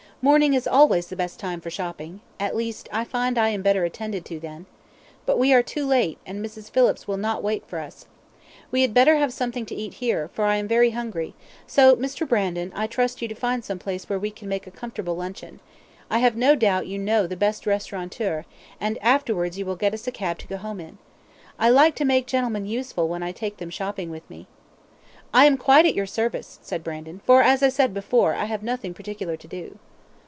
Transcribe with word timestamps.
Morning 0.23 0.53
is 0.53 0.67
always 0.67 1.07
the 1.07 1.15
best 1.15 1.39
time 1.39 1.59
for 1.59 1.71
shopping 1.71 2.21
at 2.39 2.55
least, 2.55 2.87
I 2.91 3.03
find 3.03 3.39
I 3.39 3.49
am 3.49 3.63
better 3.63 3.85
attended 3.85 4.23
to 4.25 4.39
then. 4.39 4.67
But 5.25 5.39
we 5.39 5.51
are 5.51 5.63
too 5.63 5.83
late, 5.83 6.19
and 6.27 6.45
Mrs. 6.45 6.69
Phillips 6.69 7.07
will 7.07 7.17
not 7.17 7.41
wait 7.41 7.65
for 7.65 7.79
us. 7.79 8.05
We 8.69 8.83
had 8.83 8.93
better 8.93 9.15
have 9.15 9.33
something 9.33 9.65
to 9.65 9.73
eat 9.73 9.95
here, 9.95 10.27
for 10.31 10.45
I 10.45 10.57
am 10.57 10.67
very 10.67 10.91
hungry 10.91 11.33
so, 11.65 11.95
Mr. 11.95 12.29
Brandon, 12.29 12.71
I 12.75 12.85
trust 12.85 13.23
you 13.23 13.27
to 13.29 13.33
find 13.33 13.65
some 13.65 13.79
place 13.79 14.07
where 14.07 14.19
we 14.19 14.29
can 14.29 14.47
make 14.47 14.67
a 14.67 14.69
comfortable 14.69 15.15
luncheon; 15.15 15.59
I 16.11 16.19
have 16.19 16.35
no 16.35 16.53
doubt 16.55 16.85
you 16.85 16.99
know 16.99 17.25
the 17.25 17.35
best 17.35 17.65
restaurateur, 17.65 18.45
and 18.79 18.99
afterwards 19.01 19.57
you 19.57 19.65
will 19.65 19.75
get 19.75 19.95
us 19.95 20.05
a 20.05 20.11
cab 20.11 20.37
to 20.37 20.47
go 20.47 20.57
home 20.57 20.79
in. 20.79 20.99
I 21.57 21.71
like 21.71 21.95
to 21.95 22.05
make 22.05 22.27
gentlemen 22.27 22.67
useful 22.67 23.07
when 23.07 23.23
I 23.23 23.31
take 23.31 23.57
them 23.57 23.71
shopping 23.71 24.11
with 24.11 24.29
me." 24.29 24.45
"I 25.33 25.45
am 25.47 25.57
quite 25.57 25.87
at 25.87 25.95
your 25.95 26.05
service," 26.05 26.59
said 26.61 26.83
Brandon, 26.83 27.21
"for, 27.25 27.41
as 27.41 27.63
I 27.63 27.69
said 27.69 27.91
before, 27.91 28.35
I 28.35 28.45
have 28.45 28.61
nothing 28.61 28.93
particular 28.93 29.35
to 29.35 29.47
do." 29.47 29.79